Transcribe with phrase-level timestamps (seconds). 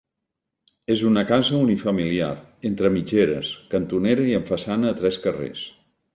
[0.95, 2.31] És una casa unifamiliar,
[2.71, 5.69] entre mitgeres, cantonera i amb façana a tres carrers.